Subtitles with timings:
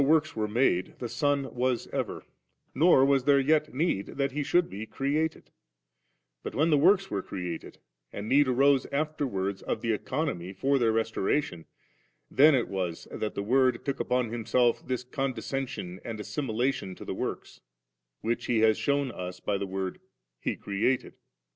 [0.01, 2.23] before the woiks were made, the Son was ever,
[2.73, 5.51] nor was there yet need that He should be created;
[6.41, 7.77] but when the works were created
[8.11, 11.65] and need arose afterwards of the Economy for their restoration,
[12.31, 17.13] then it was that the Word took upoD Himself this condescension and assiimlatioa to the
[17.13, 17.59] woiks;
[18.21, 21.13] which He has shewn us by the word * He created.'